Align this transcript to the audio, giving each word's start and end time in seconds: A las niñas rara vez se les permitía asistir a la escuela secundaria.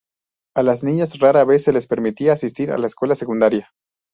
A 0.57 0.63
las 0.63 0.81
niñas 0.81 1.19
rara 1.19 1.45
vez 1.45 1.63
se 1.65 1.71
les 1.73 1.85
permitía 1.85 2.33
asistir 2.33 2.71
a 2.71 2.79
la 2.79 2.87
escuela 2.87 3.13
secundaria. 3.13 3.69